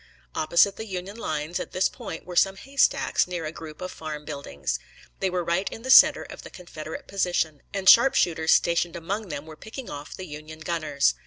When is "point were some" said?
1.87-2.55